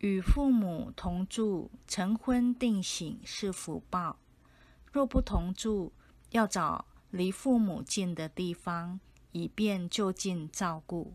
[0.00, 4.16] 与父母同住、成婚定省是福报；
[4.90, 5.92] 若不同住，
[6.30, 8.98] 要找离父母近的地方，
[9.32, 11.12] 以便就近照顾。